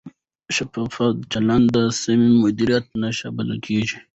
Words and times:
شفاف 0.55 0.95
چلند 1.31 1.65
د 1.75 1.77
سم 2.01 2.21
مدیریت 2.43 2.85
نښه 3.01 3.27
بلل 3.35 3.59
کېږي. 3.67 3.97